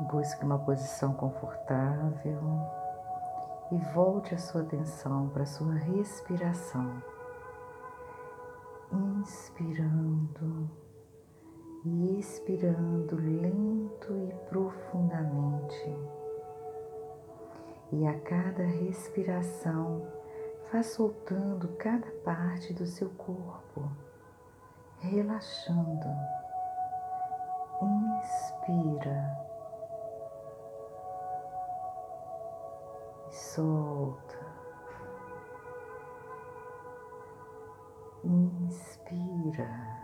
Busque 0.00 0.44
uma 0.44 0.58
posição 0.60 1.12
confortável 1.12 2.40
e 3.72 3.78
volte 3.92 4.32
a 4.32 4.38
sua 4.38 4.62
atenção 4.62 5.28
para 5.30 5.42
a 5.42 5.46
sua 5.46 5.74
respiração. 5.74 7.02
Inspirando 8.92 10.70
e 11.84 12.20
expirando 12.20 13.16
lento 13.16 14.16
e 14.16 14.32
profundamente. 14.48 15.96
E 17.90 18.06
a 18.06 18.20
cada 18.20 18.62
respiração, 18.62 20.06
vá 20.72 20.82
soltando 20.82 21.68
cada 21.76 22.06
parte 22.24 22.72
do 22.72 22.86
seu 22.86 23.10
corpo, 23.10 23.90
relaxando. 25.00 26.06
Inspira 27.82 29.47
solta. 33.38 34.36
Inspira. 38.24 39.98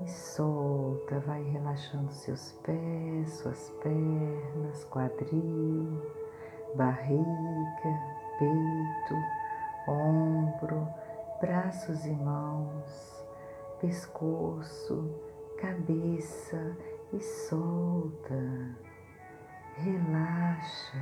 e 0.00 0.08
solta, 0.08 1.18
vai 1.20 1.42
relaxando 1.42 2.12
seus 2.12 2.52
pés, 2.62 3.30
suas 3.32 3.70
pernas, 3.82 4.84
quadril, 4.84 6.00
barriga, 6.74 7.24
peito, 8.38 9.90
ombro, 9.90 10.86
braços 11.40 12.06
e 12.06 12.12
mãos, 12.12 13.26
pescoço, 13.80 15.10
cabeça 15.56 16.76
e 17.12 17.20
solta, 17.20 18.78
relaxa, 19.82 20.98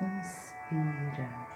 inspira. 0.00 1.54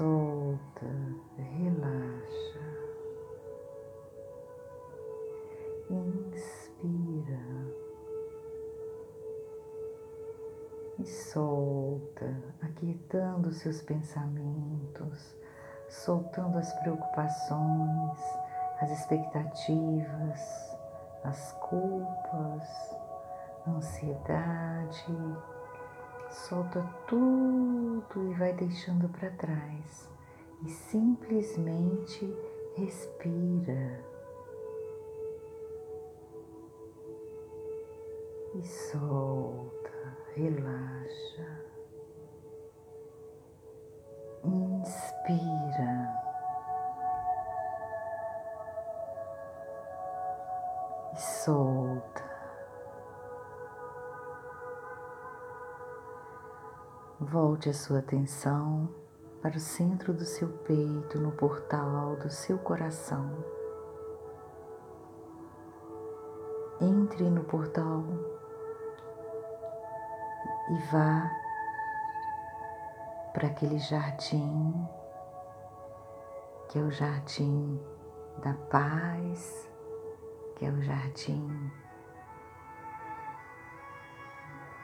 solta, 0.00 0.86
relaxa, 1.36 2.60
inspira. 5.90 7.40
E 10.98 11.04
solta, 11.04 12.34
aquietando 12.62 13.52
seus 13.52 13.82
pensamentos, 13.82 15.36
soltando 15.88 16.56
as 16.56 16.72
preocupações, 16.80 18.18
as 18.80 18.90
expectativas, 18.90 20.76
as 21.22 21.52
culpas, 21.52 22.96
a 23.66 23.70
ansiedade. 23.70 25.04
Solta 26.30 26.82
tudo 27.06 28.30
e 28.30 28.34
vai 28.34 28.52
deixando 28.54 29.08
para 29.08 29.30
trás. 29.32 30.08
E 30.64 30.70
simplesmente 30.70 32.34
respira. 32.76 34.04
E 38.54 38.62
solta, 38.66 40.16
relaxa, 40.34 41.64
inspira 44.44 45.59
Volte 57.60 57.68
a 57.68 57.74
sua 57.74 57.98
atenção 57.98 58.88
para 59.42 59.54
o 59.54 59.60
centro 59.60 60.14
do 60.14 60.24
seu 60.24 60.48
peito, 60.48 61.20
no 61.20 61.30
portal 61.30 62.16
do 62.16 62.30
seu 62.30 62.56
coração. 62.56 63.36
Entre 66.80 67.28
no 67.28 67.44
portal 67.44 68.02
e 70.70 70.78
vá 70.90 71.30
para 73.34 73.48
aquele 73.48 73.78
jardim 73.78 74.88
que 76.70 76.78
é 76.78 76.82
o 76.82 76.90
jardim 76.90 77.78
da 78.42 78.54
paz, 78.70 79.70
que 80.56 80.64
é 80.64 80.70
o 80.70 80.80
jardim 80.80 81.70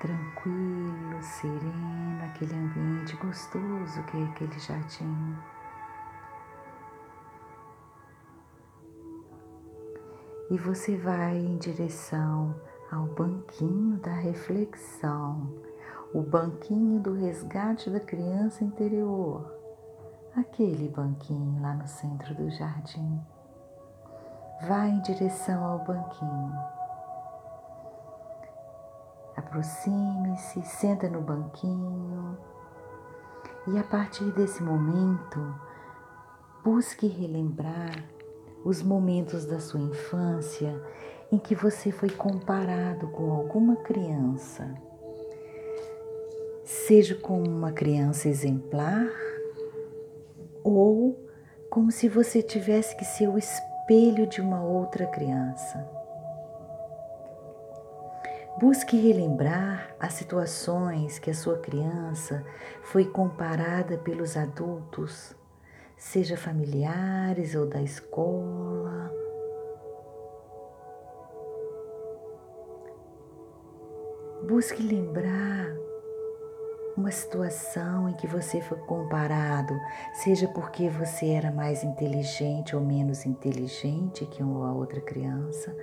tranquilo, 0.00 1.22
sereno, 1.22 2.24
aquele 2.24 2.54
ambiente 2.54 3.16
gostoso 3.16 4.02
que 4.04 4.16
é 4.16 4.24
aquele 4.24 4.58
jardim. 4.58 5.36
E 10.50 10.58
você 10.58 10.96
vai 10.96 11.36
em 11.38 11.56
direção 11.56 12.54
ao 12.92 13.06
banquinho 13.06 13.96
da 13.98 14.12
reflexão, 14.12 15.52
o 16.14 16.22
banquinho 16.22 17.00
do 17.00 17.14
resgate 17.14 17.90
da 17.90 17.98
criança 17.98 18.62
interior, 18.62 19.52
aquele 20.36 20.88
banquinho 20.88 21.60
lá 21.60 21.74
no 21.74 21.88
centro 21.88 22.34
do 22.34 22.48
jardim. 22.50 23.20
Vai 24.68 24.90
em 24.90 25.02
direção 25.02 25.64
ao 25.64 25.78
banquinho 25.84 26.52
Aproxime-se, 29.46 30.60
senta 30.62 31.08
no 31.08 31.20
banquinho 31.20 32.36
e 33.68 33.78
a 33.78 33.84
partir 33.84 34.24
desse 34.32 34.60
momento, 34.60 35.54
busque 36.64 37.06
relembrar 37.06 38.04
os 38.64 38.82
momentos 38.82 39.46
da 39.46 39.60
sua 39.60 39.80
infância 39.80 40.82
em 41.30 41.38
que 41.38 41.54
você 41.54 41.92
foi 41.92 42.10
comparado 42.10 43.06
com 43.08 43.30
alguma 43.30 43.76
criança, 43.76 44.68
seja 46.64 47.14
como 47.14 47.48
uma 47.48 47.70
criança 47.70 48.28
exemplar 48.28 49.08
ou 50.64 51.24
como 51.70 51.92
se 51.92 52.08
você 52.08 52.42
tivesse 52.42 52.96
que 52.96 53.04
ser 53.04 53.28
o 53.28 53.38
espelho 53.38 54.26
de 54.26 54.40
uma 54.40 54.62
outra 54.62 55.06
criança. 55.06 55.95
Busque 58.58 58.96
relembrar 58.96 59.94
as 60.00 60.14
situações 60.14 61.18
que 61.18 61.30
a 61.30 61.34
sua 61.34 61.58
criança 61.58 62.42
foi 62.80 63.04
comparada 63.04 63.98
pelos 63.98 64.34
adultos, 64.34 65.36
seja 65.94 66.38
familiares 66.38 67.54
ou 67.54 67.66
da 67.66 67.82
escola. 67.82 69.12
Busque 74.48 74.82
lembrar 74.82 75.76
uma 76.96 77.10
situação 77.10 78.08
em 78.08 78.14
que 78.14 78.26
você 78.26 78.60
foi 78.62 78.78
comparado, 78.78 79.78
seja 80.14 80.48
porque 80.48 80.88
você 80.88 81.30
era 81.30 81.50
mais 81.50 81.84
inteligente 81.84 82.74
ou 82.74 82.80
menos 82.82 83.26
inteligente 83.26 84.24
que 84.24 84.42
uma 84.42 84.72
outra 84.72 85.00
criança, 85.00 85.76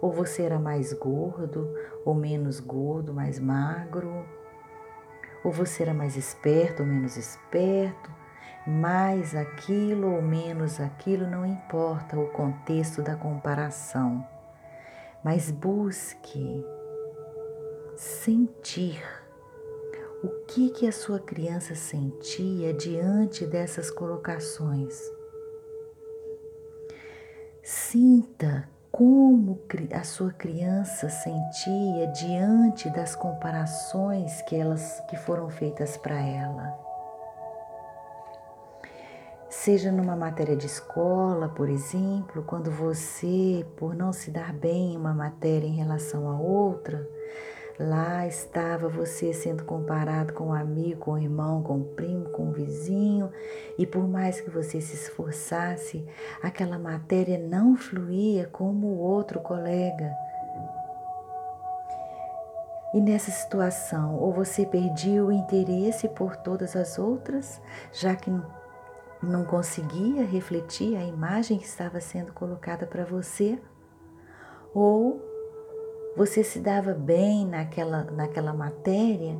ou 0.00 0.10
você 0.10 0.42
era 0.42 0.58
mais 0.58 0.92
gordo 0.92 1.72
ou 2.04 2.14
menos 2.14 2.58
gordo, 2.58 3.14
mais 3.14 3.38
magro, 3.38 4.26
ou 5.44 5.52
você 5.52 5.84
era 5.84 5.94
mais 5.94 6.16
esperto 6.16 6.82
ou 6.82 6.88
menos 6.88 7.16
esperto, 7.16 8.10
mais 8.66 9.36
aquilo 9.36 10.16
ou 10.16 10.22
menos 10.22 10.80
aquilo, 10.80 11.28
não 11.28 11.46
importa 11.46 12.18
o 12.18 12.26
contexto 12.30 13.00
da 13.02 13.14
comparação, 13.14 14.26
mas 15.22 15.52
busque 15.52 16.64
sentir 17.94 19.25
o 20.22 20.28
que 20.46 20.70
que 20.70 20.86
a 20.86 20.92
sua 20.92 21.20
criança 21.20 21.74
sentia 21.74 22.72
diante 22.72 23.46
dessas 23.46 23.90
colocações. 23.90 24.98
Sinta 27.62 28.68
como 28.90 29.60
a 29.92 30.04
sua 30.04 30.32
criança 30.32 31.08
sentia 31.08 32.06
diante 32.08 32.88
das 32.88 33.14
comparações 33.14 34.40
que 34.42 34.56
elas 34.56 35.00
que 35.10 35.16
foram 35.16 35.50
feitas 35.50 35.96
para 35.96 36.18
ela. 36.18 36.86
Seja 39.50 39.92
numa 39.92 40.16
matéria 40.16 40.56
de 40.56 40.66
escola, 40.66 41.48
por 41.48 41.68
exemplo, 41.68 42.42
quando 42.44 42.70
você, 42.70 43.66
por 43.76 43.94
não 43.94 44.12
se 44.12 44.30
dar 44.30 44.52
bem 44.52 44.94
em 44.94 44.96
uma 44.96 45.12
matéria 45.12 45.66
em 45.66 45.76
relação 45.76 46.28
a 46.30 46.38
outra, 46.40 47.06
Lá 47.78 48.26
estava 48.26 48.88
você 48.88 49.34
sendo 49.34 49.62
comparado 49.64 50.32
com 50.32 50.46
um 50.46 50.52
amigo, 50.52 51.00
com 51.00 51.12
um 51.12 51.18
irmão, 51.18 51.62
com 51.62 51.74
um 51.74 51.84
primo, 51.94 52.30
com 52.30 52.44
um 52.44 52.52
vizinho, 52.52 53.30
e 53.76 53.86
por 53.86 54.08
mais 54.08 54.40
que 54.40 54.48
você 54.48 54.80
se 54.80 54.94
esforçasse, 54.94 56.06
aquela 56.42 56.78
matéria 56.78 57.38
não 57.38 57.76
fluía 57.76 58.48
como 58.50 58.86
o 58.86 58.98
outro 58.98 59.40
colega. 59.40 60.10
E 62.94 63.00
nessa 63.00 63.30
situação, 63.30 64.16
ou 64.18 64.32
você 64.32 64.64
perdia 64.64 65.22
o 65.22 65.30
interesse 65.30 66.08
por 66.08 66.34
todas 66.34 66.74
as 66.74 66.98
outras, 66.98 67.60
já 67.92 68.16
que 68.16 68.30
não 69.22 69.44
conseguia 69.44 70.24
refletir 70.24 70.96
a 70.96 71.04
imagem 71.04 71.58
que 71.58 71.66
estava 71.66 72.00
sendo 72.00 72.32
colocada 72.32 72.86
para 72.86 73.04
você, 73.04 73.58
ou 74.72 75.20
você 76.16 76.42
se 76.42 76.58
dava 76.58 76.94
bem 76.94 77.46
naquela, 77.46 78.04
naquela 78.04 78.54
matéria 78.54 79.38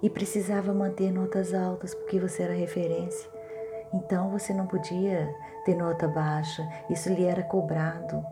e 0.00 0.08
precisava 0.08 0.72
manter 0.72 1.10
notas 1.10 1.52
altas 1.52 1.92
porque 1.94 2.20
você 2.20 2.44
era 2.44 2.54
referência. 2.54 3.28
Então 3.92 4.30
você 4.30 4.54
não 4.54 4.66
podia 4.66 5.34
ter 5.64 5.74
nota 5.74 6.06
baixa, 6.06 6.66
isso 6.88 7.12
lhe 7.12 7.24
era 7.24 7.42
cobrado 7.42 8.24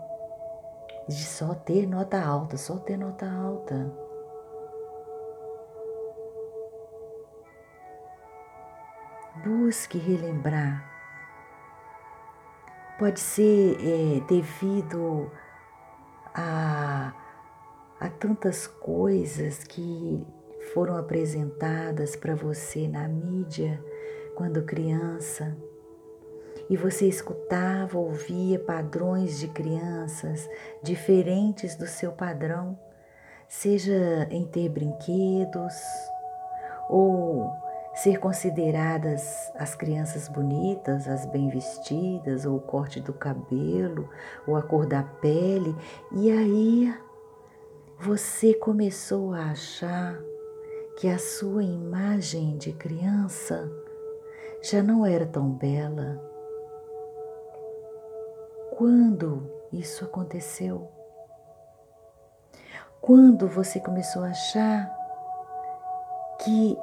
de 1.09 1.25
só 1.25 1.55
ter 1.55 1.87
nota 1.87 2.23
alta, 2.23 2.57
só 2.57 2.77
ter 2.77 2.97
nota 2.97 3.27
alta. 3.27 3.93
Busque 9.45 9.99
relembrar. 9.99 10.89
Pode 12.99 13.19
ser 13.19 13.77
é, 13.81 14.21
devido 14.29 15.31
a, 16.35 17.13
a 18.01 18.09
tantas 18.09 18.67
coisas 18.67 19.63
que 19.63 20.27
foram 20.73 20.97
apresentadas 20.97 22.17
para 22.17 22.35
você 22.35 22.89
na 22.89 23.07
mídia 23.07 23.79
quando 24.35 24.65
criança 24.65 25.55
e 26.71 26.77
você 26.77 27.07
escutava, 27.07 27.99
ouvia 27.99 28.59
padrões 28.59 29.39
de 29.39 29.49
crianças 29.49 30.49
diferentes 30.83 31.75
do 31.75 31.87
seu 31.87 32.13
padrão, 32.13 32.79
seja 33.49 34.27
em 34.31 34.47
ter 34.47 34.69
brinquedos 34.69 35.75
ou 36.89 37.53
ser 37.93 38.19
consideradas 38.19 39.53
as 39.57 39.75
crianças 39.75 40.29
bonitas, 40.29 41.09
as 41.09 41.27
bem 41.27 41.49
vestidas, 41.49 42.47
ou 42.47 42.57
o 42.57 42.61
corte 42.61 43.01
do 43.01 43.13
cabelo, 43.13 44.09
ou 44.47 44.57
a 44.57 44.63
cor 44.63 44.87
da 44.87 45.03
pele, 45.03 45.77
e 46.13 46.31
aí 46.31 46.95
você 48.03 48.55
começou 48.55 49.35
a 49.35 49.51
achar 49.51 50.19
que 50.97 51.07
a 51.07 51.19
sua 51.19 51.63
imagem 51.63 52.57
de 52.57 52.73
criança 52.73 53.71
já 54.63 54.83
não 54.83 55.05
era 55.05 55.27
tão 55.27 55.51
bela. 55.51 56.19
Quando 58.71 59.53
isso 59.71 60.03
aconteceu? 60.03 60.89
Quando 63.03 63.47
você 63.47 63.79
começou 63.79 64.23
a 64.25 64.29
achar 64.31 64.91
que 66.43 66.79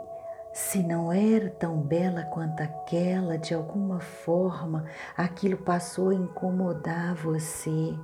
se 0.53 0.83
não 0.83 1.11
era 1.11 1.49
tão 1.49 1.77
bela 1.77 2.25
quanto 2.25 2.61
aquela, 2.61 3.39
de 3.39 3.55
alguma 3.55 3.99
forma 3.99 4.85
aquilo 5.17 5.57
passou 5.57 6.09
a 6.09 6.15
incomodar 6.15 7.15
você. 7.15 7.97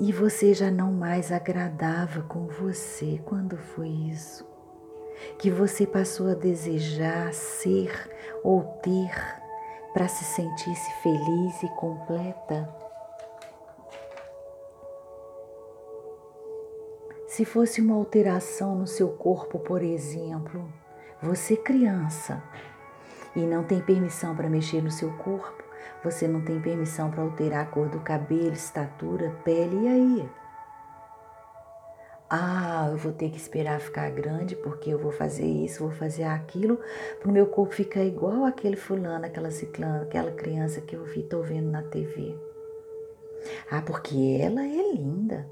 E 0.00 0.12
você 0.12 0.54
já 0.54 0.70
não 0.70 0.92
mais 0.92 1.32
agradava 1.32 2.22
com 2.22 2.46
você. 2.46 3.20
Quando 3.24 3.56
foi 3.56 3.88
isso? 3.88 4.46
Que 5.38 5.50
você 5.50 5.84
passou 5.84 6.30
a 6.30 6.34
desejar 6.34 7.32
ser 7.32 7.92
ou 8.44 8.62
ter 8.80 9.10
para 9.92 10.06
se 10.06 10.22
sentir-se 10.24 10.92
feliz 11.02 11.62
e 11.64 11.68
completa? 11.70 12.72
Se 17.26 17.44
fosse 17.44 17.80
uma 17.80 17.96
alteração 17.96 18.76
no 18.76 18.86
seu 18.86 19.08
corpo, 19.08 19.58
por 19.58 19.82
exemplo, 19.82 20.72
você 21.20 21.56
criança 21.56 22.40
e 23.34 23.40
não 23.40 23.64
tem 23.64 23.80
permissão 23.80 24.34
para 24.36 24.48
mexer 24.48 24.80
no 24.80 24.90
seu 24.92 25.12
corpo, 25.18 25.57
você 26.02 26.28
não 26.28 26.40
tem 26.40 26.60
permissão 26.60 27.10
para 27.10 27.22
alterar 27.22 27.62
a 27.62 27.66
cor 27.66 27.88
do 27.88 28.00
cabelo, 28.00 28.52
estatura, 28.52 29.34
pele, 29.44 29.84
e 29.84 29.88
aí? 29.88 30.30
Ah, 32.30 32.88
eu 32.90 32.98
vou 32.98 33.12
ter 33.12 33.30
que 33.30 33.38
esperar 33.38 33.80
ficar 33.80 34.10
grande 34.10 34.54
porque 34.54 34.90
eu 34.90 34.98
vou 34.98 35.10
fazer 35.10 35.46
isso, 35.46 35.82
vou 35.82 35.90
fazer 35.90 36.24
aquilo, 36.24 36.78
para 37.18 37.28
o 37.28 37.32
meu 37.32 37.46
corpo 37.46 37.72
ficar 37.72 38.04
igual 38.04 38.44
aquele 38.44 38.76
fulano, 38.76 39.24
aquela 39.24 39.50
ciclana, 39.50 40.02
aquela 40.02 40.30
criança 40.30 40.82
que 40.82 40.94
eu 40.94 41.04
vi, 41.04 41.22
tô 41.22 41.40
vendo 41.40 41.70
na 41.70 41.82
TV. 41.82 42.38
Ah, 43.70 43.80
porque 43.80 44.38
ela 44.40 44.62
é 44.62 44.92
linda. 44.92 45.48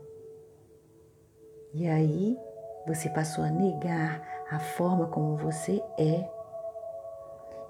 E 1.72 1.86
aí 1.88 2.38
você 2.86 3.08
passou 3.08 3.42
a 3.42 3.50
negar 3.50 4.44
a 4.50 4.58
forma 4.58 5.06
como 5.06 5.36
você 5.36 5.82
é 5.98 6.28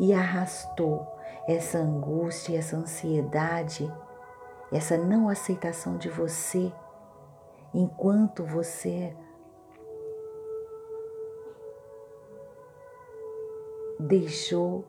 e 0.01 0.13
arrastou 0.13 1.16
essa 1.47 1.79
angústia, 1.79 2.59
essa 2.59 2.77
ansiedade, 2.77 3.93
essa 4.73 4.99
não 4.99 5.29
aceitação 5.29 5.97
de 5.97 6.09
você 6.09 6.73
enquanto 7.73 8.45
você 8.45 9.15
deixou 13.99 14.85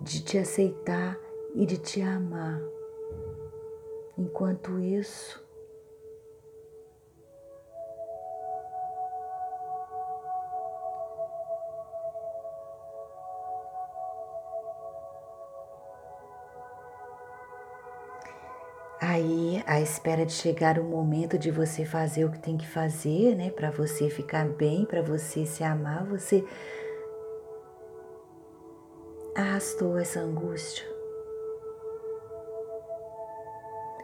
de 0.00 0.22
te 0.22 0.38
aceitar 0.38 1.18
e 1.54 1.66
de 1.66 1.78
te 1.78 2.02
amar. 2.02 2.60
Enquanto 4.16 4.78
isso, 4.78 5.42
à 19.70 19.80
espera 19.80 20.26
de 20.26 20.32
chegar 20.32 20.80
o 20.80 20.84
momento 20.84 21.38
de 21.38 21.48
você 21.48 21.84
fazer 21.84 22.24
o 22.24 22.30
que 22.32 22.40
tem 22.40 22.56
que 22.56 22.66
fazer, 22.66 23.36
né, 23.36 23.50
para 23.50 23.70
você 23.70 24.10
ficar 24.10 24.44
bem, 24.44 24.84
para 24.84 25.00
você 25.00 25.46
se 25.46 25.62
amar, 25.62 26.04
você 26.04 26.44
arrastou 29.32 29.96
essa 29.96 30.18
angústia. 30.18 30.84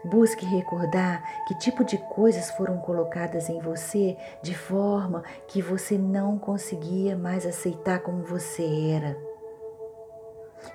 Busque 0.04 0.46
recordar 0.46 1.20
que 1.48 1.58
tipo 1.58 1.82
de 1.82 1.98
coisas 1.98 2.48
foram 2.52 2.78
colocadas 2.78 3.48
em 3.48 3.58
você 3.58 4.16
de 4.40 4.56
forma 4.56 5.24
que 5.48 5.60
você 5.60 5.98
não 5.98 6.38
conseguia 6.38 7.16
mais 7.16 7.44
aceitar 7.44 7.98
como 7.98 8.22
você 8.22 8.62
era. 8.92 9.25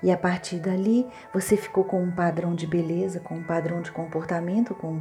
E 0.02 0.10
a 0.10 0.16
partir 0.16 0.58
dali, 0.58 1.06
você 1.32 1.56
ficou 1.56 1.84
com 1.84 2.02
um 2.02 2.10
padrão 2.10 2.54
de 2.54 2.66
beleza, 2.66 3.20
com 3.20 3.36
um 3.36 3.42
padrão 3.42 3.82
de 3.82 3.92
comportamento, 3.92 4.74
com 4.74 4.92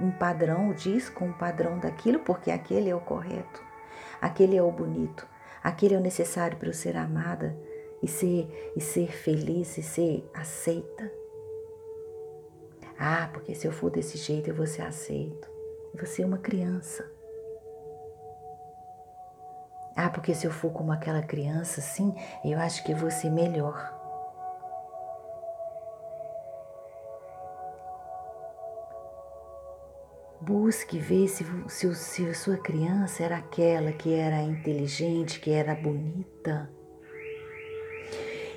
um 0.00 0.10
padrão 0.12 0.72
disso, 0.72 1.12
com 1.12 1.26
um 1.26 1.32
padrão 1.32 1.78
daquilo, 1.78 2.20
porque 2.20 2.50
aquele 2.50 2.90
é 2.90 2.94
o 2.94 3.00
correto, 3.00 3.62
aquele 4.20 4.56
é 4.56 4.62
o 4.62 4.72
bonito, 4.72 5.26
aquele 5.62 5.94
é 5.94 5.98
o 5.98 6.02
necessário 6.02 6.56
para 6.58 6.68
eu 6.68 6.74
ser 6.74 6.96
amada 6.96 7.56
e 8.02 8.08
ser, 8.08 8.72
e 8.76 8.80
ser 8.80 9.12
feliz 9.12 9.78
e 9.78 9.82
ser 9.82 10.28
aceita. 10.34 11.10
Ah, 12.98 13.30
porque 13.32 13.54
se 13.54 13.66
eu 13.66 13.72
for 13.72 13.90
desse 13.90 14.18
jeito 14.18 14.48
eu 14.48 14.54
vou 14.54 14.66
ser 14.66 14.82
aceito. 14.82 15.48
Você 15.98 16.22
é 16.22 16.26
uma 16.26 16.38
criança. 16.38 17.10
Ah, 19.96 20.08
porque 20.08 20.34
se 20.34 20.46
eu 20.46 20.50
for 20.50 20.70
como 20.70 20.92
aquela 20.92 21.22
criança, 21.22 21.80
sim, 21.80 22.14
eu 22.44 22.58
acho 22.58 22.84
que 22.84 22.92
eu 22.92 22.96
vou 22.96 23.10
melhor. 23.30 23.99
Busque 30.40 30.98
ver 30.98 31.28
se, 31.28 31.44
se, 31.68 31.94
se 31.94 32.34
sua 32.34 32.56
criança 32.56 33.22
era 33.22 33.36
aquela 33.36 33.92
que 33.92 34.14
era 34.14 34.40
inteligente, 34.40 35.38
que 35.38 35.50
era 35.50 35.74
bonita. 35.74 36.70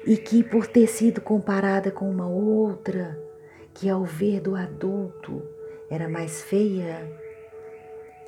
E 0.06 0.16
que, 0.16 0.44
por 0.44 0.66
ter 0.66 0.88
sido 0.88 1.20
comparada 1.20 1.92
com 1.92 2.10
uma 2.10 2.28
outra, 2.28 3.20
que 3.74 3.90
ao 3.90 4.06
ver 4.06 4.40
do 4.40 4.56
adulto 4.56 5.44
era 5.90 6.08
mais 6.08 6.42
feia, 6.42 7.06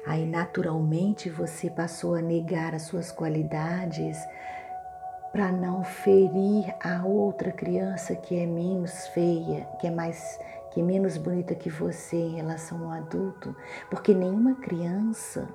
aí 0.06 0.26
naturalmente 0.26 1.30
você 1.30 1.70
passou 1.70 2.16
a 2.16 2.22
negar 2.22 2.76
as 2.76 2.84
suas 2.84 3.10
qualidades 3.10 4.18
para 5.32 5.52
não 5.52 5.84
ferir 5.84 6.74
a 6.82 7.06
outra 7.06 7.52
criança 7.52 8.16
que 8.16 8.38
é 8.38 8.46
menos 8.46 9.08
feia, 9.08 9.68
que 9.80 9.88
é 9.88 9.92
mais 9.92 10.40
que 10.76 10.82
é 10.82 10.84
menos 10.84 11.16
bonita 11.16 11.56
que 11.56 11.70
você 11.70 12.18
em 12.18 12.36
relação 12.36 12.84
ao 12.84 12.92
adulto, 12.92 13.56
porque 13.90 14.14
nenhuma 14.14 14.56
criança 14.56 15.48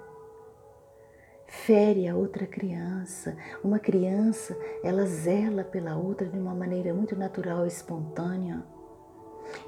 fere 1.46 2.08
a 2.08 2.16
outra 2.16 2.46
criança. 2.46 3.36
Uma 3.62 3.78
criança, 3.78 4.56
ela 4.82 5.04
zela 5.04 5.62
pela 5.62 5.94
outra 5.94 6.26
de 6.26 6.38
uma 6.38 6.54
maneira 6.54 6.94
muito 6.94 7.14
natural 7.14 7.66
e 7.66 7.68
espontânea. 7.68 8.64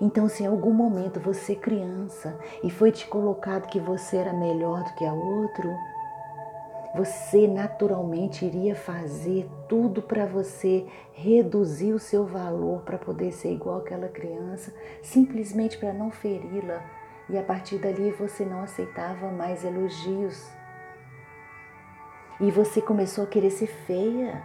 Então, 0.00 0.26
se 0.26 0.42
em 0.42 0.46
algum 0.46 0.72
momento 0.72 1.20
você 1.20 1.54
criança 1.54 2.34
e 2.64 2.70
foi 2.70 2.90
te 2.90 3.06
colocado 3.06 3.68
que 3.68 3.78
você 3.78 4.16
era 4.16 4.32
melhor 4.32 4.82
do 4.82 4.94
que 4.94 5.04
a 5.04 5.12
outro, 5.12 5.68
você 6.94 7.48
naturalmente 7.48 8.44
iria 8.44 8.74
fazer 8.74 9.48
tudo 9.66 10.02
para 10.02 10.26
você 10.26 10.86
reduzir 11.12 11.92
o 11.92 11.98
seu 11.98 12.26
valor 12.26 12.82
para 12.82 12.98
poder 12.98 13.32
ser 13.32 13.52
igual 13.52 13.78
àquela 13.78 14.08
criança, 14.08 14.74
simplesmente 15.02 15.78
para 15.78 15.92
não 15.92 16.10
feri-la. 16.10 16.84
E 17.30 17.38
a 17.38 17.42
partir 17.42 17.78
dali 17.78 18.10
você 18.10 18.44
não 18.44 18.62
aceitava 18.62 19.30
mais 19.30 19.64
elogios. 19.64 20.46
E 22.38 22.50
você 22.50 22.82
começou 22.82 23.24
a 23.24 23.26
querer 23.26 23.50
ser 23.50 23.68
feia. 23.68 24.42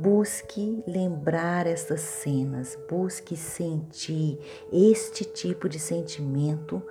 Busque 0.00 0.82
lembrar 0.86 1.66
essas 1.66 2.00
cenas, 2.00 2.78
busque 2.88 3.36
sentir 3.36 4.38
este 4.70 5.24
tipo 5.24 5.68
de 5.68 5.78
sentimento 5.78 6.82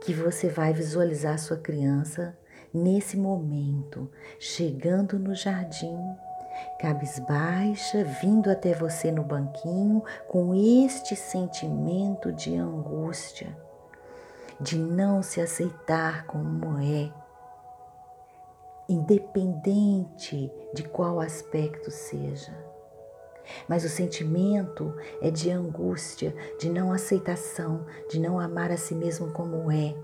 que 0.00 0.14
você 0.14 0.48
vai 0.48 0.72
visualizar 0.72 1.38
sua 1.38 1.56
criança 1.56 2.36
nesse 2.72 3.16
momento, 3.16 4.10
chegando 4.38 5.18
no 5.18 5.34
jardim, 5.34 5.98
cabisbaixa, 6.80 8.04
vindo 8.22 8.50
até 8.50 8.72
você 8.72 9.12
no 9.12 9.22
banquinho 9.22 10.02
com 10.28 10.54
este 10.54 11.14
sentimento 11.14 12.32
de 12.32 12.56
angústia, 12.56 13.56
de 14.60 14.78
não 14.78 15.22
se 15.22 15.40
aceitar 15.40 16.26
como 16.26 16.78
é 16.78 17.10
independente 18.88 20.50
de 20.74 20.82
qual 20.84 21.20
aspecto 21.20 21.90
seja. 21.90 22.52
Mas 23.68 23.84
o 23.84 23.88
sentimento 23.88 24.94
é 25.20 25.30
de 25.30 25.50
angústia, 25.50 26.34
de 26.58 26.68
não 26.68 26.92
aceitação, 26.92 27.86
de 28.10 28.18
não 28.18 28.40
amar 28.40 28.70
a 28.72 28.76
si 28.76 28.94
mesmo 28.94 29.30
como 29.32 29.70
é. 29.70 29.94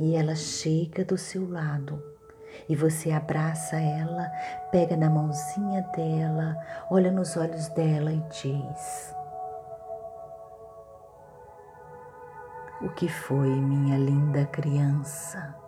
E 0.00 0.16
ela 0.16 0.34
chega 0.34 1.04
do 1.04 1.16
seu 1.16 1.48
lado 1.48 2.02
e 2.68 2.76
você 2.76 3.10
abraça 3.10 3.76
ela, 3.76 4.30
pega 4.70 4.96
na 4.96 5.08
mãozinha 5.08 5.82
dela, 5.94 6.56
olha 6.90 7.10
nos 7.10 7.36
olhos 7.36 7.68
dela 7.68 8.12
e 8.12 8.20
diz: 8.30 9.14
O 12.80 12.88
que 12.90 13.08
foi, 13.08 13.48
minha 13.48 13.98
linda 13.98 14.44
criança? 14.46 15.61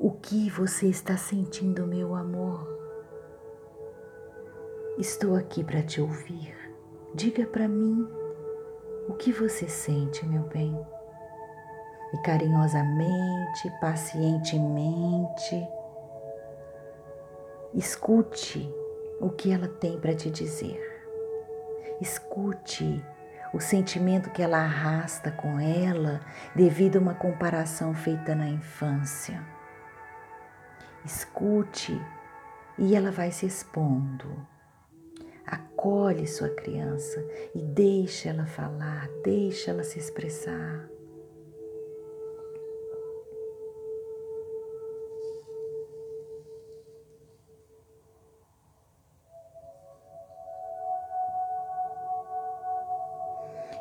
O 0.00 0.12
que 0.12 0.48
você 0.48 0.86
está 0.86 1.16
sentindo, 1.16 1.84
meu 1.84 2.14
amor? 2.14 2.68
Estou 4.96 5.34
aqui 5.34 5.64
para 5.64 5.82
te 5.82 6.00
ouvir. 6.00 6.54
Diga 7.16 7.44
para 7.44 7.66
mim 7.66 8.08
o 9.08 9.14
que 9.14 9.32
você 9.32 9.66
sente, 9.66 10.24
meu 10.24 10.44
bem. 10.44 10.72
E 12.14 12.18
carinhosamente, 12.18 13.72
pacientemente, 13.80 15.68
escute 17.74 18.72
o 19.20 19.30
que 19.30 19.50
ela 19.50 19.66
tem 19.66 19.98
para 19.98 20.14
te 20.14 20.30
dizer. 20.30 20.80
Escute 22.00 23.04
o 23.52 23.58
sentimento 23.58 24.30
que 24.30 24.44
ela 24.44 24.58
arrasta 24.58 25.32
com 25.32 25.58
ela 25.58 26.20
devido 26.54 26.98
a 26.98 27.00
uma 27.00 27.14
comparação 27.14 27.92
feita 27.94 28.32
na 28.32 28.48
infância 28.48 29.57
escute 31.08 31.98
e 32.78 32.94
ela 32.94 33.10
vai 33.10 33.32
se 33.32 33.46
expondo. 33.46 34.46
Acolhe 35.46 36.26
sua 36.26 36.50
criança 36.50 37.24
e 37.54 37.62
deixa 37.62 38.28
ela 38.28 38.44
falar, 38.44 39.08
deixa 39.24 39.70
ela 39.70 39.82
se 39.82 39.98
expressar. 39.98 40.86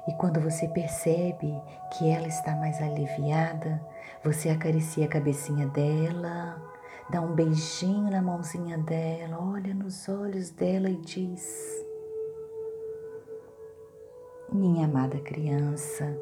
E 0.07 0.13
quando 0.13 0.39
você 0.39 0.69
percebe 0.69 1.61
que 1.91 2.09
ela 2.09 2.29
está 2.29 2.55
mais 2.55 2.81
aliviada, 2.81 3.85
você 4.23 4.49
acaricia 4.49 5.05
a 5.05 5.09
cabecinha 5.09 5.67
dela, 5.67 6.76
dá 7.09 7.21
um 7.21 7.33
beijinho 7.33 8.11
na 8.11 8.21
mãozinha 8.21 8.77
dela, 8.77 9.39
olha 9.39 9.73
nos 9.73 10.07
olhos 10.09 10.49
dela 10.49 10.89
e 10.89 10.97
diz: 10.97 11.85
Minha 14.51 14.85
amada 14.85 15.19
criança, 15.19 16.17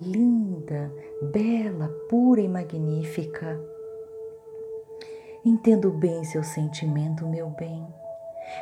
linda, 0.00 0.92
bela, 1.32 1.88
pura 2.08 2.40
e 2.40 2.48
magnífica. 2.48 3.60
Entendo 5.44 5.90
bem 5.90 6.22
seu 6.24 6.44
sentimento, 6.44 7.26
meu 7.26 7.48
bem, 7.50 7.86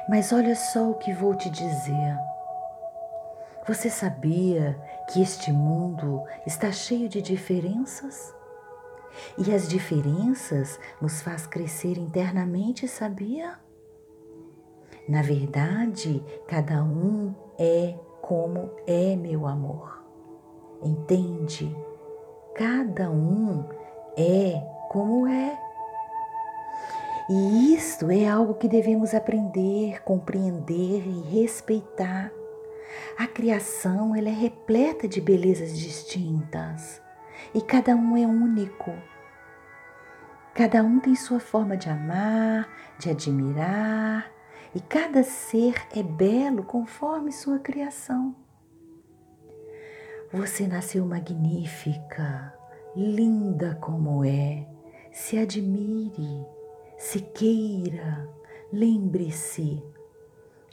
mas 0.09 0.33
olha 0.33 0.55
só 0.55 0.91
o 0.91 0.95
que 0.95 1.13
vou 1.13 1.35
te 1.35 1.51
dizer. 1.51 2.17
Você 3.67 3.91
sabia 3.91 4.79
que 5.09 5.21
este 5.21 5.53
mundo 5.53 6.25
está 6.47 6.73
cheio 6.73 7.09
de 7.09 7.21
diferenças? 7.21 8.38
E 9.37 9.53
as 9.55 9.69
diferenças 9.69 10.79
nos 11.01 11.23
faz 11.23 11.47
crescer 11.47 11.99
internamente, 11.99 12.87
sabia? 12.89 13.59
Na 15.09 15.23
verdade, 15.23 16.23
cada 16.47 16.83
um 16.83 17.35
é 17.59 17.95
como 18.21 18.71
é, 18.87 19.17
meu 19.17 19.47
amor. 19.47 20.05
Entende? 20.83 21.75
Cada 22.55 23.11
um 23.11 23.65
é 24.17 24.61
como 24.91 25.27
é. 25.27 25.59
E 27.31 27.75
isto 27.75 28.11
é 28.11 28.29
algo 28.29 28.55
que 28.55 28.69
devemos 28.69 29.15
aprender, 29.15 30.03
compreender 30.03 31.07
e 31.07 31.21
respeitar. 31.41 32.33
A 33.19 33.27
criação 33.27 34.15
ela 34.15 34.29
é 34.29 34.33
repleta 34.33 35.07
de 35.07 35.21
belezas 35.21 35.79
distintas 35.79 37.01
e 37.55 37.61
cada 37.61 37.95
um 37.95 38.17
é 38.17 38.27
único. 38.27 38.93
Cada 40.55 40.83
um 40.83 40.99
tem 40.99 41.15
sua 41.15 41.39
forma 41.39 41.77
de 41.77 41.89
amar, 41.89 42.69
de 42.99 43.11
admirar, 43.11 44.31
e 44.75 44.81
cada 44.81 45.23
ser 45.23 45.75
é 45.95 46.03
belo 46.03 46.65
conforme 46.65 47.33
sua 47.33 47.59
criação. 47.59 48.35
Você 50.33 50.67
nasceu 50.67 51.07
magnífica, 51.07 52.53
linda 52.95 53.77
como 53.81 54.25
é. 54.25 54.67
Se 55.13 55.39
admire, 55.39 56.47
se 56.99 57.21
queira, 57.21 58.29
lembre-se: 58.73 59.83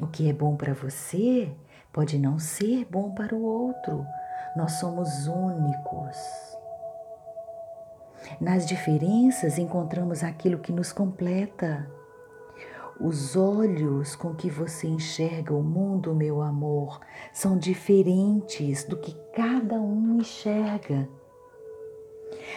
o 0.01 0.07
que 0.07 0.29
é 0.29 0.33
bom 0.33 0.57
para 0.57 0.73
você 0.73 1.55
pode 1.93 2.19
não 2.19 2.37
ser 2.37 2.85
bom 2.85 3.13
para 3.13 3.33
o 3.33 3.41
outro. 3.41 4.05
Nós 4.57 4.73
somos 4.73 5.27
únicos. 5.27 6.44
Nas 8.39 8.65
diferenças 8.65 9.57
encontramos 9.57 10.23
aquilo 10.23 10.59
que 10.59 10.71
nos 10.71 10.91
completa. 10.91 11.89
Os 12.99 13.35
olhos 13.35 14.15
com 14.15 14.33
que 14.33 14.49
você 14.49 14.87
enxerga 14.87 15.53
o 15.53 15.61
mundo, 15.61 16.15
meu 16.15 16.41
amor, 16.41 16.99
são 17.33 17.57
diferentes 17.57 18.85
do 18.85 18.97
que 18.97 19.13
cada 19.35 19.75
um 19.75 20.17
enxerga. 20.19 21.07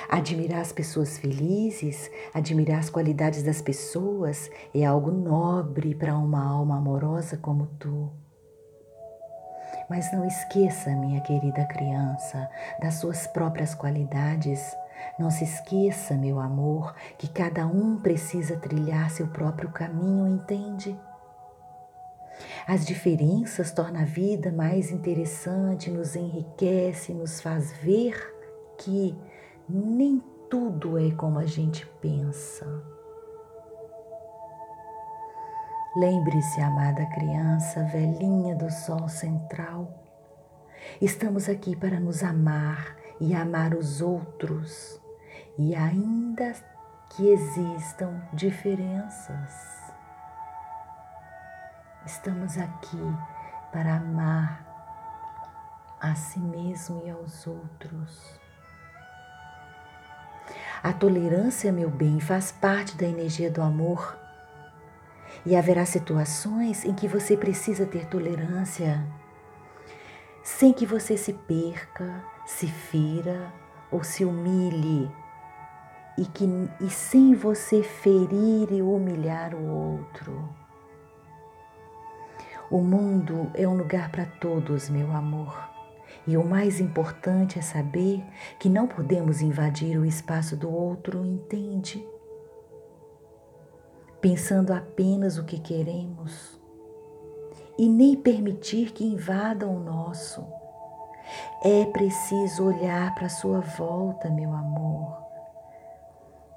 Admirar 0.08 0.60
as 0.60 0.72
pessoas 0.72 1.18
felizes, 1.18 2.10
admirar 2.32 2.78
as 2.78 2.88
qualidades 2.88 3.42
das 3.42 3.60
pessoas 3.60 4.50
é 4.72 4.84
algo 4.84 5.10
nobre 5.10 5.94
para 5.94 6.16
uma 6.16 6.44
alma 6.44 6.76
amorosa 6.78 7.36
como 7.36 7.66
tu. 7.78 8.10
Mas 9.90 10.12
não 10.12 10.24
esqueça, 10.24 10.90
minha 10.90 11.20
querida 11.22 11.64
criança, 11.64 12.48
das 12.80 12.94
suas 12.94 13.26
próprias 13.26 13.74
qualidades 13.74 14.60
não 15.18 15.30
se 15.30 15.44
esqueça, 15.44 16.14
meu 16.14 16.38
amor, 16.38 16.94
que 17.16 17.28
cada 17.28 17.66
um 17.66 17.98
precisa 18.00 18.56
trilhar 18.56 19.10
seu 19.10 19.26
próprio 19.28 19.70
caminho, 19.70 20.26
entende? 20.26 20.98
As 22.66 22.84
diferenças 22.84 23.72
tornam 23.72 24.02
a 24.02 24.04
vida 24.04 24.52
mais 24.52 24.90
interessante, 24.90 25.90
nos 25.90 26.14
enriquece, 26.14 27.12
nos 27.12 27.40
faz 27.40 27.72
ver 27.72 28.14
que 28.78 29.16
nem 29.68 30.22
tudo 30.48 30.98
é 30.98 31.10
como 31.12 31.38
a 31.38 31.46
gente 31.46 31.86
pensa. 32.00 32.66
Lembre-se, 35.96 36.60
amada 36.60 37.04
criança, 37.06 37.82
velhinha 37.84 38.54
do 38.54 38.70
sol 38.70 39.08
central, 39.08 39.92
estamos 41.00 41.48
aqui 41.48 41.74
para 41.74 41.98
nos 41.98 42.22
amar 42.22 42.96
e 43.20 43.34
amar 43.34 43.74
os 43.74 44.00
outros, 44.00 45.00
e 45.58 45.74
ainda 45.74 46.54
que 47.10 47.28
existam 47.28 48.22
diferenças, 48.32 49.92
estamos 52.06 52.56
aqui 52.56 53.16
para 53.72 53.96
amar 53.96 54.68
a 56.00 56.14
si 56.14 56.38
mesmo 56.38 57.02
e 57.04 57.10
aos 57.10 57.46
outros. 57.46 58.38
A 60.82 60.92
tolerância, 60.92 61.72
meu 61.72 61.90
bem, 61.90 62.20
faz 62.20 62.52
parte 62.52 62.96
da 62.96 63.06
energia 63.06 63.50
do 63.50 63.60
amor. 63.60 64.16
E 65.44 65.56
haverá 65.56 65.84
situações 65.84 66.84
em 66.84 66.94
que 66.94 67.08
você 67.08 67.36
precisa 67.36 67.84
ter 67.84 68.06
tolerância, 68.06 69.04
sem 70.48 70.72
que 70.72 70.86
você 70.86 71.14
se 71.14 71.34
perca, 71.34 72.24
se 72.46 72.66
fira 72.66 73.52
ou 73.92 74.02
se 74.02 74.24
humilhe, 74.24 75.08
e, 76.16 76.24
que, 76.24 76.46
e 76.80 76.88
sem 76.88 77.34
você 77.34 77.82
ferir 77.82 78.72
e 78.72 78.80
humilhar 78.80 79.54
o 79.54 79.68
outro. 79.68 80.48
O 82.70 82.80
mundo 82.80 83.50
é 83.54 83.68
um 83.68 83.76
lugar 83.76 84.10
para 84.10 84.24
todos, 84.24 84.88
meu 84.88 85.12
amor. 85.12 85.54
E 86.26 86.34
o 86.36 86.44
mais 86.44 86.80
importante 86.80 87.58
é 87.58 87.62
saber 87.62 88.24
que 88.58 88.70
não 88.70 88.88
podemos 88.88 89.42
invadir 89.42 89.98
o 89.98 90.04
espaço 90.04 90.56
do 90.56 90.72
outro, 90.72 91.26
entende? 91.26 92.04
Pensando 94.18 94.72
apenas 94.72 95.36
o 95.36 95.44
que 95.44 95.60
queremos 95.60 96.57
e 97.78 97.88
nem 97.88 98.16
permitir 98.16 98.92
que 98.92 99.04
invadam 99.04 99.76
o 99.76 99.80
nosso. 99.80 100.44
É 101.62 101.84
preciso 101.86 102.64
olhar 102.64 103.14
para 103.14 103.26
a 103.26 103.30
sua 103.30 103.60
volta, 103.60 104.30
meu 104.30 104.52
amor, 104.52 105.22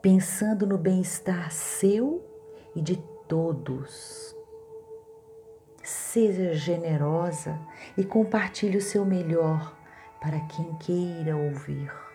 pensando 0.01 0.65
no 0.65 0.77
bem-estar 0.77 1.51
seu 1.51 2.25
e 2.75 2.81
de 2.81 2.97
todos. 3.27 4.35
Seja 5.83 6.53
generosa 6.53 7.59
e 7.97 8.03
compartilhe 8.03 8.77
o 8.77 8.81
seu 8.81 9.05
melhor 9.05 9.75
para 10.19 10.39
quem 10.41 10.73
queira 10.75 11.35
ouvir. 11.35 12.10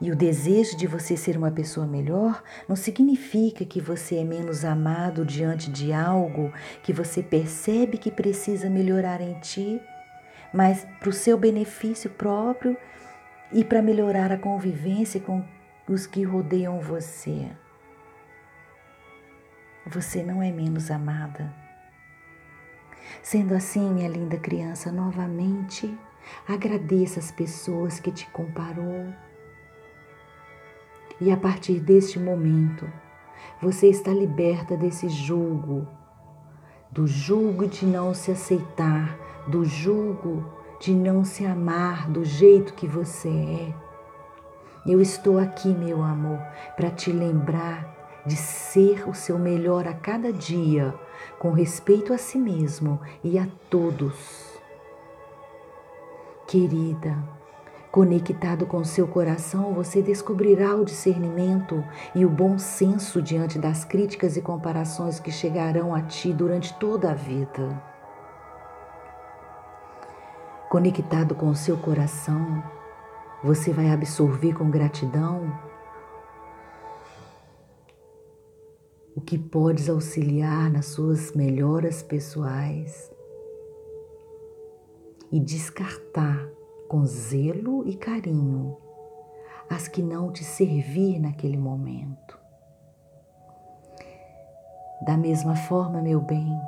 E 0.00 0.12
o 0.12 0.16
desejo 0.16 0.76
de 0.76 0.86
você 0.86 1.16
ser 1.16 1.36
uma 1.36 1.50
pessoa 1.50 1.86
melhor 1.86 2.42
não 2.68 2.76
significa 2.76 3.64
que 3.64 3.80
você 3.80 4.18
é 4.18 4.24
menos 4.24 4.64
amado 4.64 5.24
diante 5.24 5.70
de 5.70 5.92
algo 5.92 6.52
que 6.82 6.92
você 6.92 7.20
percebe 7.20 7.98
que 7.98 8.10
precisa 8.10 8.70
melhorar 8.70 9.20
em 9.20 9.34
ti, 9.40 9.80
mas 10.52 10.86
para 11.00 11.08
o 11.08 11.12
seu 11.12 11.36
benefício 11.36 12.10
próprio 12.10 12.76
e 13.52 13.64
para 13.64 13.82
melhorar 13.82 14.30
a 14.30 14.38
convivência 14.38 15.20
com 15.20 15.44
os 15.88 16.06
que 16.06 16.22
rodeiam 16.22 16.80
você. 16.80 17.48
Você 19.84 20.22
não 20.22 20.42
é 20.42 20.52
menos 20.52 20.90
amada. 20.90 21.52
Sendo 23.22 23.54
assim, 23.54 23.92
minha 23.92 24.08
linda 24.08 24.36
criança, 24.36 24.92
novamente 24.92 25.92
agradeça 26.46 27.18
as 27.18 27.30
pessoas 27.30 27.98
que 27.98 28.12
te 28.12 28.28
comparou. 28.30 29.12
E 31.20 31.32
a 31.32 31.36
partir 31.36 31.80
deste 31.80 32.18
momento, 32.18 32.90
você 33.60 33.88
está 33.88 34.12
liberta 34.12 34.76
desse 34.76 35.08
julgo, 35.08 35.86
do 36.90 37.06
julgo 37.06 37.66
de 37.66 37.84
não 37.84 38.14
se 38.14 38.30
aceitar, 38.30 39.18
do 39.48 39.64
julgo 39.64 40.44
de 40.80 40.94
não 40.94 41.24
se 41.24 41.44
amar 41.44 42.08
do 42.08 42.24
jeito 42.24 42.74
que 42.74 42.86
você 42.86 43.28
é. 43.28 43.74
Eu 44.86 45.00
estou 45.00 45.38
aqui, 45.38 45.68
meu 45.68 46.02
amor, 46.02 46.38
para 46.76 46.90
te 46.90 47.10
lembrar 47.10 48.22
de 48.24 48.36
ser 48.36 49.08
o 49.08 49.14
seu 49.14 49.38
melhor 49.38 49.88
a 49.88 49.94
cada 49.94 50.32
dia, 50.32 50.94
com 51.38 51.50
respeito 51.50 52.12
a 52.12 52.18
si 52.18 52.38
mesmo 52.38 53.00
e 53.24 53.38
a 53.38 53.48
todos. 53.68 54.56
Querida, 56.46 57.18
conectado 57.90 58.66
com 58.66 58.84
seu 58.84 59.08
coração, 59.08 59.72
você 59.72 60.02
descobrirá 60.02 60.74
o 60.74 60.84
discernimento 60.84 61.82
e 62.14 62.24
o 62.24 62.30
bom 62.30 62.58
senso 62.58 63.22
diante 63.22 63.58
das 63.58 63.84
críticas 63.84 64.36
e 64.36 64.42
comparações 64.42 65.18
que 65.18 65.30
chegarão 65.30 65.94
a 65.94 66.02
ti 66.02 66.32
durante 66.32 66.78
toda 66.78 67.10
a 67.10 67.14
vida. 67.14 67.82
Conectado 70.68 71.34
com 71.34 71.54
seu 71.54 71.78
coração, 71.78 72.62
você 73.42 73.72
vai 73.72 73.90
absorver 73.90 74.52
com 74.52 74.70
gratidão 74.70 75.50
o 79.16 79.20
que 79.20 79.38
podes 79.38 79.88
auxiliar 79.88 80.70
nas 80.70 80.86
suas 80.86 81.32
melhoras 81.32 82.02
pessoais 82.02 83.10
e 85.32 85.40
descartar 85.40 86.57
com 86.88 87.04
zelo 87.04 87.86
e 87.86 87.94
carinho 87.94 88.76
as 89.68 89.86
que 89.86 90.02
não 90.02 90.32
te 90.32 90.42
servir 90.42 91.20
naquele 91.20 91.58
momento. 91.58 92.38
Da 95.02 95.16
mesma 95.16 95.54
forma, 95.54 96.00
meu 96.00 96.20
bem, 96.20 96.58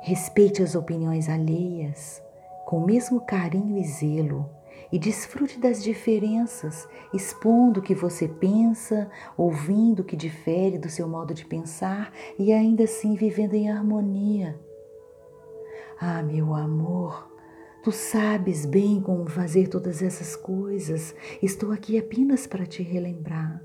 respeite 0.00 0.62
as 0.62 0.74
opiniões 0.74 1.28
alheias 1.28 2.22
com 2.64 2.78
o 2.78 2.86
mesmo 2.86 3.20
carinho 3.20 3.76
e 3.76 3.84
zelo 3.84 4.48
e 4.90 4.98
desfrute 4.98 5.58
das 5.58 5.82
diferenças, 5.82 6.88
expondo 7.12 7.80
o 7.80 7.82
que 7.82 7.94
você 7.94 8.28
pensa, 8.28 9.10
ouvindo 9.36 10.00
o 10.00 10.04
que 10.04 10.16
difere 10.16 10.78
do 10.78 10.88
seu 10.88 11.08
modo 11.08 11.34
de 11.34 11.44
pensar 11.44 12.12
e 12.38 12.52
ainda 12.52 12.84
assim 12.84 13.14
vivendo 13.14 13.54
em 13.54 13.70
harmonia. 13.70 14.58
Ah, 16.00 16.22
meu 16.22 16.54
amor, 16.54 17.27
tu 17.88 17.92
sabes 17.92 18.66
bem 18.66 19.00
como 19.00 19.26
fazer 19.26 19.66
todas 19.68 20.02
essas 20.02 20.36
coisas. 20.36 21.14
Estou 21.42 21.72
aqui 21.72 21.98
apenas 21.98 22.46
para 22.46 22.66
te 22.66 22.82
relembrar. 22.82 23.62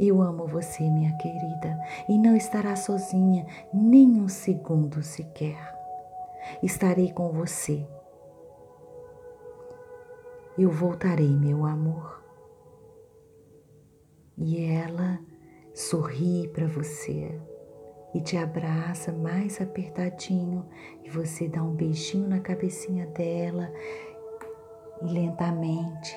Eu 0.00 0.22
amo 0.22 0.46
você, 0.46 0.88
minha 0.88 1.14
querida, 1.18 1.78
e 2.08 2.16
não 2.16 2.34
estará 2.34 2.74
sozinha 2.74 3.46
nem 3.74 4.22
um 4.22 4.26
segundo 4.26 5.02
sequer. 5.02 5.74
Estarei 6.62 7.12
com 7.12 7.30
você 7.30 7.86
eu 10.56 10.70
voltarei, 10.70 11.36
meu 11.36 11.66
amor. 11.66 12.24
E 14.38 14.64
ela 14.64 15.20
sorri 15.74 16.48
para 16.48 16.66
você 16.66 17.38
e 18.16 18.20
te 18.22 18.34
abraça 18.38 19.12
mais 19.12 19.60
apertadinho 19.60 20.66
e 21.04 21.10
você 21.10 21.46
dá 21.46 21.62
um 21.62 21.74
beijinho 21.74 22.26
na 22.26 22.40
cabecinha 22.40 23.06
dela 23.08 23.70
e 25.02 25.06
lentamente 25.06 26.16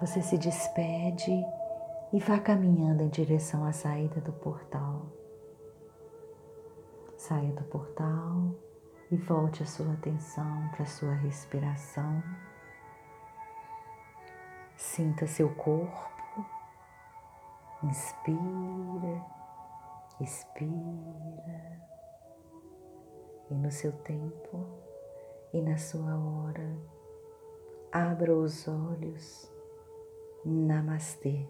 você 0.00 0.22
se 0.22 0.38
despede 0.38 1.44
e 2.12 2.20
vá 2.20 2.38
caminhando 2.38 3.02
em 3.02 3.08
direção 3.08 3.64
à 3.64 3.72
saída 3.72 4.20
do 4.20 4.32
portal. 4.32 5.06
Saia 7.16 7.50
do 7.50 7.64
portal 7.64 8.54
e 9.10 9.16
volte 9.16 9.64
a 9.64 9.66
sua 9.66 9.92
atenção 9.94 10.68
para 10.70 10.84
a 10.84 10.86
sua 10.86 11.14
respiração. 11.14 12.22
Sinta 14.76 15.26
seu 15.26 15.52
corpo, 15.56 16.46
inspira, 17.82 19.37
expira, 20.20 21.80
e 23.50 23.54
no 23.54 23.70
seu 23.70 23.92
tempo 23.92 24.66
e 25.52 25.62
na 25.62 25.78
sua 25.78 26.18
hora, 26.18 26.76
abra 27.92 28.34
os 28.34 28.68
olhos. 28.68 29.50
Namastê. 30.44 31.46